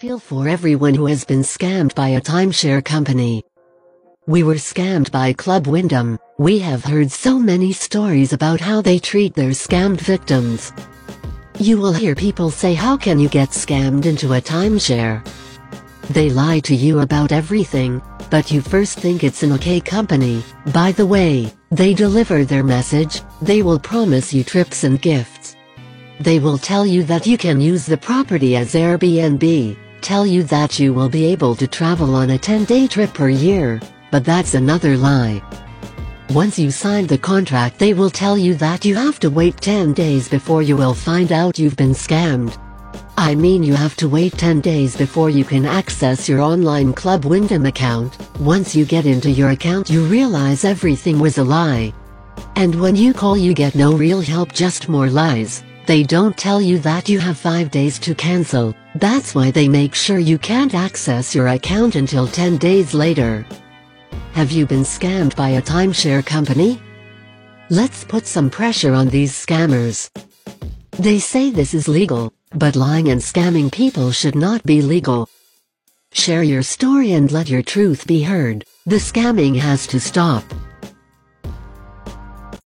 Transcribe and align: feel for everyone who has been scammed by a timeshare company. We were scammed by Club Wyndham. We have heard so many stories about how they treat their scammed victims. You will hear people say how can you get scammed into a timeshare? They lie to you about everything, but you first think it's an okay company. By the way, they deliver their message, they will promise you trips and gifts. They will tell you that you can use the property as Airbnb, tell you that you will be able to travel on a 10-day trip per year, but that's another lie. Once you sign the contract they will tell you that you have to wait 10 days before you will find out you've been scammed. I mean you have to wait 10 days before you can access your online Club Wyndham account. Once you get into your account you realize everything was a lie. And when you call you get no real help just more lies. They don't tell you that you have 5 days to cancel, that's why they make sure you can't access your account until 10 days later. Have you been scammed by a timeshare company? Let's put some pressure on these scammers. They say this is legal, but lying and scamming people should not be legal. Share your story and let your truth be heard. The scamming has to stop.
feel 0.00 0.18
for 0.18 0.48
everyone 0.48 0.94
who 0.94 1.04
has 1.04 1.26
been 1.26 1.42
scammed 1.42 1.94
by 1.94 2.08
a 2.08 2.20
timeshare 2.22 2.82
company. 2.82 3.44
We 4.26 4.42
were 4.42 4.54
scammed 4.54 5.10
by 5.10 5.34
Club 5.34 5.66
Wyndham. 5.66 6.18
We 6.38 6.58
have 6.60 6.82
heard 6.82 7.12
so 7.12 7.38
many 7.38 7.74
stories 7.74 8.32
about 8.32 8.62
how 8.62 8.80
they 8.80 8.98
treat 8.98 9.34
their 9.34 9.50
scammed 9.50 10.00
victims. 10.00 10.72
You 11.58 11.76
will 11.76 11.92
hear 11.92 12.14
people 12.14 12.50
say 12.50 12.72
how 12.72 12.96
can 12.96 13.18
you 13.18 13.28
get 13.28 13.50
scammed 13.50 14.06
into 14.06 14.32
a 14.32 14.40
timeshare? 14.40 15.22
They 16.08 16.30
lie 16.30 16.60
to 16.60 16.74
you 16.74 17.00
about 17.00 17.30
everything, 17.30 18.00
but 18.30 18.50
you 18.50 18.62
first 18.62 18.98
think 18.98 19.22
it's 19.22 19.42
an 19.42 19.52
okay 19.52 19.80
company. 19.80 20.42
By 20.72 20.92
the 20.92 21.04
way, 21.04 21.52
they 21.70 21.92
deliver 21.92 22.46
their 22.46 22.64
message, 22.64 23.20
they 23.42 23.60
will 23.60 23.78
promise 23.78 24.32
you 24.32 24.44
trips 24.44 24.82
and 24.82 24.98
gifts. 25.02 25.56
They 26.20 26.38
will 26.38 26.56
tell 26.56 26.86
you 26.86 27.02
that 27.02 27.26
you 27.26 27.36
can 27.36 27.60
use 27.60 27.84
the 27.84 27.98
property 27.98 28.56
as 28.56 28.72
Airbnb, 28.72 29.76
tell 30.00 30.26
you 30.26 30.42
that 30.44 30.78
you 30.78 30.92
will 30.92 31.08
be 31.08 31.24
able 31.26 31.54
to 31.54 31.66
travel 31.66 32.14
on 32.14 32.30
a 32.30 32.38
10-day 32.38 32.88
trip 32.88 33.12
per 33.14 33.28
year, 33.28 33.80
but 34.10 34.24
that's 34.24 34.54
another 34.54 34.96
lie. 34.96 35.42
Once 36.30 36.58
you 36.58 36.70
sign 36.70 37.06
the 37.06 37.18
contract 37.18 37.78
they 37.78 37.92
will 37.92 38.10
tell 38.10 38.38
you 38.38 38.54
that 38.54 38.84
you 38.84 38.94
have 38.94 39.18
to 39.18 39.28
wait 39.28 39.56
10 39.60 39.92
days 39.92 40.28
before 40.28 40.62
you 40.62 40.76
will 40.76 40.94
find 40.94 41.32
out 41.32 41.58
you've 41.58 41.76
been 41.76 41.90
scammed. 41.90 42.56
I 43.18 43.34
mean 43.34 43.62
you 43.62 43.74
have 43.74 43.96
to 43.96 44.08
wait 44.08 44.38
10 44.38 44.60
days 44.60 44.96
before 44.96 45.28
you 45.28 45.44
can 45.44 45.66
access 45.66 46.28
your 46.28 46.40
online 46.40 46.92
Club 46.92 47.24
Wyndham 47.24 47.66
account. 47.66 48.16
Once 48.38 48.76
you 48.76 48.84
get 48.84 49.06
into 49.06 49.30
your 49.30 49.50
account 49.50 49.90
you 49.90 50.04
realize 50.04 50.64
everything 50.64 51.18
was 51.18 51.38
a 51.38 51.44
lie. 51.44 51.92
And 52.54 52.80
when 52.80 52.94
you 52.94 53.12
call 53.12 53.36
you 53.36 53.52
get 53.52 53.74
no 53.74 53.92
real 53.92 54.20
help 54.20 54.52
just 54.52 54.88
more 54.88 55.10
lies. 55.10 55.64
They 55.90 56.04
don't 56.04 56.36
tell 56.36 56.62
you 56.62 56.78
that 56.86 57.08
you 57.08 57.18
have 57.18 57.36
5 57.36 57.68
days 57.68 57.98
to 57.98 58.14
cancel, 58.14 58.76
that's 58.94 59.34
why 59.34 59.50
they 59.50 59.66
make 59.66 59.92
sure 59.92 60.20
you 60.20 60.38
can't 60.38 60.72
access 60.72 61.34
your 61.34 61.48
account 61.48 61.96
until 61.96 62.28
10 62.28 62.58
days 62.58 62.94
later. 62.94 63.44
Have 64.34 64.52
you 64.52 64.66
been 64.66 64.84
scammed 64.84 65.34
by 65.34 65.48
a 65.48 65.60
timeshare 65.60 66.24
company? 66.24 66.80
Let's 67.70 68.04
put 68.04 68.24
some 68.24 68.50
pressure 68.50 68.94
on 68.94 69.08
these 69.08 69.34
scammers. 69.34 70.08
They 70.92 71.18
say 71.18 71.50
this 71.50 71.74
is 71.74 71.88
legal, 71.88 72.32
but 72.54 72.76
lying 72.76 73.08
and 73.08 73.20
scamming 73.20 73.72
people 73.72 74.12
should 74.12 74.36
not 74.36 74.62
be 74.62 74.82
legal. 74.82 75.28
Share 76.12 76.44
your 76.44 76.62
story 76.62 77.14
and 77.14 77.32
let 77.32 77.48
your 77.48 77.62
truth 77.62 78.06
be 78.06 78.22
heard. 78.22 78.64
The 78.86 79.00
scamming 79.00 79.58
has 79.58 79.88
to 79.88 79.98
stop. 79.98 80.44